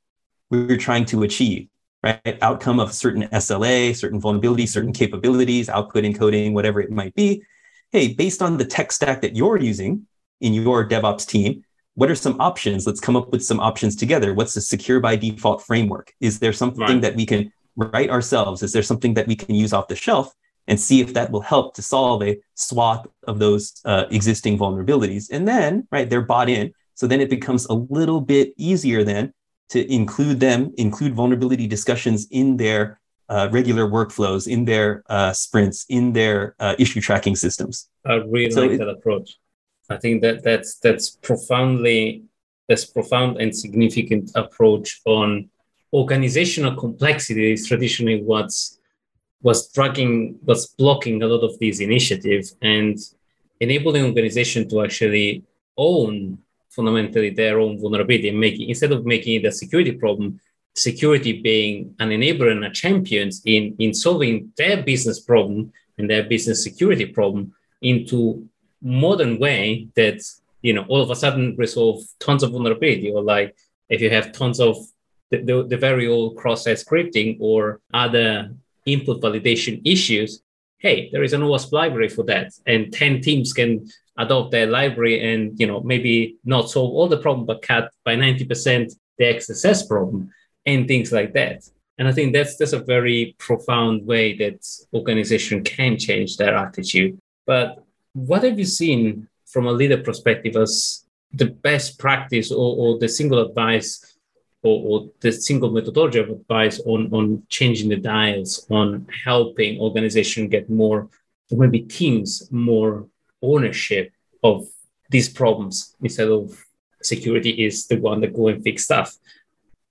[0.49, 1.67] we're trying to achieve."
[2.01, 2.37] Right?
[2.41, 7.43] Outcome of certain SLA, certain vulnerabilities, certain capabilities, output encoding, whatever it might be.
[7.91, 10.07] Hey, based on the tech stack that you're using
[10.39, 11.63] in your DevOps team,
[11.95, 12.87] what are some options?
[12.87, 14.33] Let's come up with some options together.
[14.33, 16.13] What's the secure by default framework?
[16.21, 17.01] Is there something right.
[17.01, 18.63] that we can write ourselves?
[18.63, 20.33] Is there something that we can use off the shelf
[20.67, 25.29] and see if that will help to solve a swath of those uh, existing vulnerabilities?
[25.29, 26.73] And then, right, they're bought in.
[26.95, 29.33] So then it becomes a little bit easier then
[29.69, 32.99] to include them, include vulnerability discussions in their
[33.29, 37.89] uh, regular workflows, in their uh, sprints, in their uh, issue tracking systems.
[38.05, 39.37] I really so like it, that approach.
[39.89, 42.23] I think that that's that's profoundly
[42.67, 45.49] that's profound and significant approach on
[45.93, 48.79] organizational complexity is traditionally what's
[49.41, 52.97] was dragging was blocking a lot of these initiatives and
[53.59, 55.43] enabling organization to actually
[55.77, 56.37] own
[56.69, 60.39] fundamentally their own vulnerability and making instead of making it a security problem
[60.75, 66.23] security being an enabler and a champion in in solving their business problem and their
[66.23, 68.47] business security problem into
[68.81, 70.21] modern way that
[70.61, 73.55] you know all of a sudden resolve tons of vulnerability or like
[73.89, 74.77] if you have tons of
[75.31, 78.51] the, the, the very old cross-site scripting or other
[78.85, 80.41] input validation issues
[80.77, 83.87] hey there is an OWASP library for that and 10 teams can
[84.19, 88.15] adopt their library and you know maybe not solve all the problem but cut by
[88.15, 90.29] 90% the xss problem
[90.65, 91.63] and things like that.
[91.97, 94.59] And i think that's that's a very profound way that
[94.93, 97.17] organization can change their attitude.
[97.45, 102.99] But what have you seen from a leader perspective as the best practice or, or
[102.99, 104.17] the single advice
[104.63, 110.49] or, or, the single methodology of advice on, on changing the dials, on helping organization
[110.49, 111.07] get more,
[111.49, 113.05] maybe teams, more
[113.41, 114.11] ownership
[114.43, 114.67] of
[115.09, 116.65] these problems instead of
[117.01, 119.15] security is the one that go and fix stuff.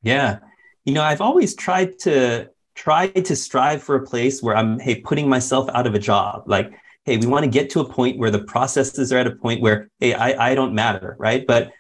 [0.03, 0.38] Yeah.
[0.84, 5.01] You know, I've always tried to try to strive for a place where I'm, hey,
[5.01, 6.44] putting myself out of a job.
[6.46, 6.72] Like
[7.09, 9.62] hey, we want to get to a point where the processes are at a point
[9.62, 11.46] where, hey, I, I don't matter, right?
[11.46, 11.72] But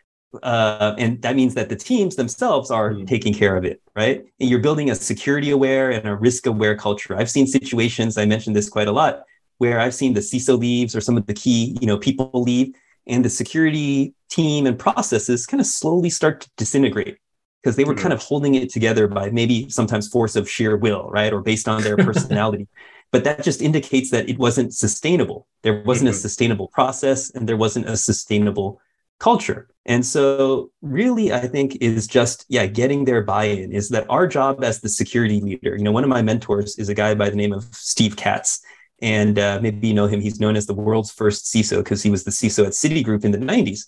[0.42, 3.04] uh, and that means that the teams themselves are mm-hmm.
[3.04, 4.24] taking care of it, right?
[4.40, 7.14] And you're building a security aware and a risk aware culture.
[7.16, 9.22] I've seen situations, I mentioned this quite a lot,
[9.58, 12.74] where I've seen the CISO leaves or some of the key, you know, people leave,
[13.06, 17.18] and the security team and processes kind of slowly start to disintegrate
[17.62, 18.02] because they were mm-hmm.
[18.02, 21.32] kind of holding it together by maybe sometimes force of sheer will, right?
[21.32, 22.68] Or based on their personality
[23.10, 25.46] but that just indicates that it wasn't sustainable.
[25.62, 26.16] There wasn't mm-hmm.
[26.16, 28.80] a sustainable process and there wasn't a sustainable
[29.18, 29.68] culture.
[29.86, 34.26] And so, really, I think is just, yeah, getting their buy in is that our
[34.26, 35.76] job as the security leader.
[35.76, 38.60] You know, one of my mentors is a guy by the name of Steve Katz.
[39.00, 40.20] And uh, maybe you know him.
[40.20, 43.30] He's known as the world's first CISO because he was the CISO at Citigroup in
[43.30, 43.86] the 90s.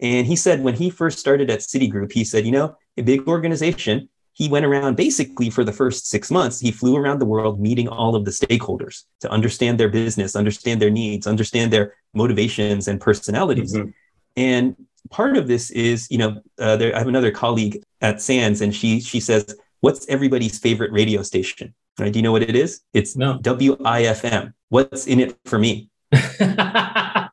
[0.00, 3.26] And he said when he first started at Citigroup, he said, you know, a big
[3.28, 7.58] organization, he went around basically for the first six months, he flew around the world
[7.58, 12.88] meeting all of the stakeholders to understand their business, understand their needs, understand their motivations
[12.88, 13.74] and personalities.
[13.74, 13.90] Mm-hmm.
[14.36, 14.76] And
[15.08, 18.74] part of this is, you know, uh, there, I have another colleague at SANS, and
[18.74, 22.12] she she says, "What's everybody's favorite radio station?" Right?
[22.12, 22.82] Do you know what it is?
[22.92, 23.38] It's no.
[23.38, 24.52] WIFM.
[24.68, 25.90] What's in it for me?
[26.12, 27.28] right?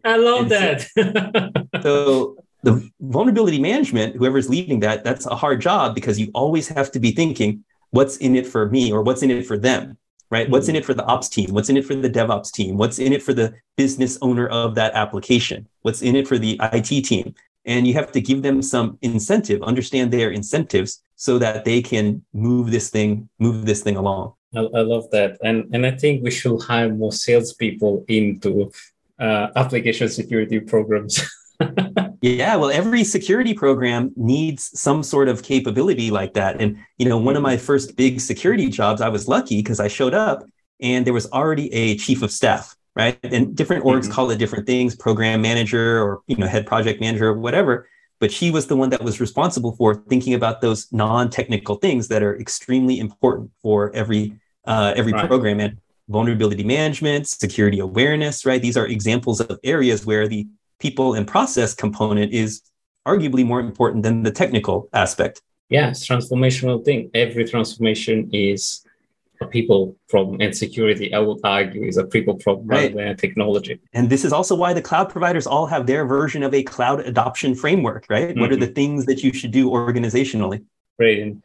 [0.04, 0.86] I love and that.
[0.96, 1.50] so,
[1.82, 6.90] so the vulnerability management, whoever's leading that, that's a hard job because you always have
[6.92, 9.98] to be thinking, what's in it for me or what's in it for them,
[10.30, 10.44] right?
[10.44, 10.52] Mm-hmm.
[10.52, 11.52] What's in it for the ops team?
[11.52, 12.76] What's in it for the DevOps team?
[12.76, 15.68] What's in it for the business owner of that application?
[15.82, 17.34] What's in it for the IT team?
[17.66, 22.22] And you have to give them some incentive, understand their incentives so that they can
[22.32, 24.34] move this thing, move this thing along.
[24.54, 25.38] I, I love that.
[25.42, 28.72] And, and I think we should hire more salespeople into
[29.18, 31.22] uh, application security programs.
[32.20, 36.60] yeah, well, every security program needs some sort of capability like that.
[36.60, 39.88] And, you know, one of my first big security jobs, I was lucky because I
[39.88, 40.44] showed up
[40.80, 43.18] and there was already a chief of staff, right?
[43.22, 44.12] And different orgs mm-hmm.
[44.12, 47.88] call it different things, program manager or, you know, head project manager or whatever.
[48.20, 52.22] But she was the one that was responsible for thinking about those non-technical things that
[52.22, 54.34] are extremely important for every
[54.66, 55.28] uh, every right.
[55.28, 58.62] program and vulnerability management, security awareness, right?
[58.62, 60.46] These are examples of areas where the
[60.78, 62.62] people and process component is
[63.06, 65.42] arguably more important than the technical aspect.
[65.68, 67.10] Yeah, it's transformational thing.
[67.14, 68.83] Every transformation is
[69.50, 72.94] people problem and security, I would argue, is a people problem right.
[72.94, 73.80] rather than technology.
[73.92, 77.00] And this is also why the cloud providers all have their version of a cloud
[77.00, 78.30] adoption framework, right?
[78.30, 78.40] Mm-hmm.
[78.40, 78.74] What are the mm-hmm.
[78.74, 80.64] things that you should do organizationally?
[80.98, 81.36] Right.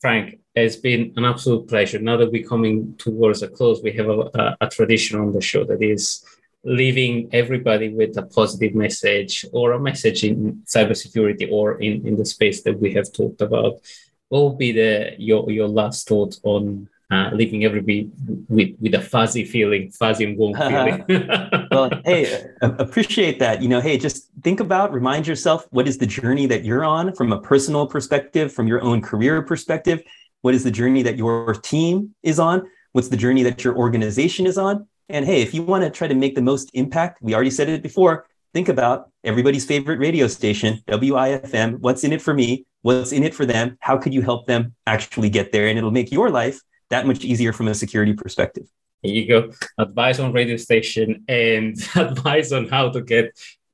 [0.00, 1.98] Frank, it's been an absolute pleasure.
[1.98, 5.40] Now that we're coming towards a close, we have a, a, a tradition on the
[5.40, 6.24] show that is
[6.64, 12.24] leaving everybody with a positive message or a message in cybersecurity or in, in the
[12.24, 13.80] space that we have talked about.
[14.28, 18.10] What will be the your your last thought on uh, leaving everybody
[18.48, 21.04] with, with a fuzzy feeling, fuzzy and warm feeling.
[21.70, 23.62] well, hey, appreciate that.
[23.62, 27.14] You know, hey, just think about, remind yourself what is the journey that you're on
[27.14, 30.02] from a personal perspective, from your own career perspective.
[30.42, 32.68] What is the journey that your team is on?
[32.92, 34.86] What's the journey that your organization is on?
[35.08, 37.70] And hey, if you want to try to make the most impact, we already said
[37.70, 41.78] it before, think about everybody's favorite radio station, WIFM.
[41.78, 42.66] What's in it for me?
[42.82, 43.78] What's in it for them?
[43.80, 45.68] How could you help them actually get there?
[45.68, 46.60] And it'll make your life
[46.90, 48.66] that much easier from a security perspective.
[49.02, 49.52] Here you go.
[49.78, 53.32] Advice on radio station and advice on how to get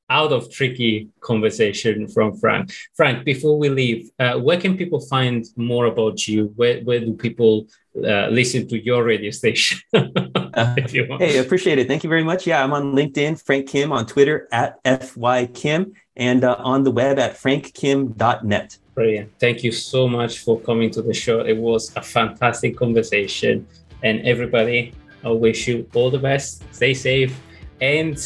[0.09, 2.71] out of tricky conversation from Frank.
[2.95, 6.53] Frank, before we leave, uh, where can people find more about you?
[6.55, 9.79] Where, where do people uh, listen to your radio station?
[9.93, 11.21] if you want.
[11.21, 11.87] Hey, appreciate it.
[11.87, 12.45] Thank you very much.
[12.45, 16.91] Yeah, I'm on LinkedIn, Frank Kim, on Twitter at FY Kim, and uh, on the
[16.91, 18.77] web at frankkim.net.
[18.95, 19.29] Brilliant.
[19.39, 21.41] Thank you so much for coming to the show.
[21.41, 23.67] It was a fantastic conversation.
[24.03, 24.93] And everybody,
[25.23, 26.63] I wish you all the best.
[26.71, 27.37] Stay safe
[27.81, 28.17] and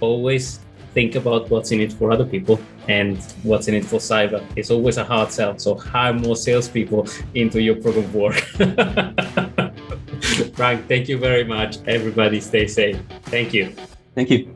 [0.00, 0.58] always
[0.94, 4.44] think about what's in it for other people and what's in it for cyber.
[4.56, 5.56] It's always a hard sell.
[5.58, 8.34] So hire more salespeople into your program work.
[10.54, 11.78] Frank, thank you very much.
[11.86, 12.98] Everybody stay safe.
[13.26, 13.72] Thank you.
[14.16, 14.52] Thank you.